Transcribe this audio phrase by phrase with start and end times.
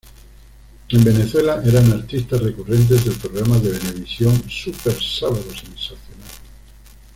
[0.89, 6.25] En Venezuela eran artistas recurrentes del programa de Venevisión, "Super Sábado Sensacional".